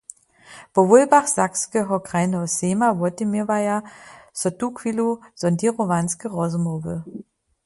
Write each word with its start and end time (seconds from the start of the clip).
Po 0.73 0.81
wólbach 0.89 1.27
Sakskeho 1.35 1.95
krajneho 2.07 2.45
sejma 2.55 2.87
wotměwaja 2.99 3.77
so 4.39 4.49
tuchwilu 4.59 5.07
sonděrowanske 5.41 6.25
rozmołwy. 6.35 6.95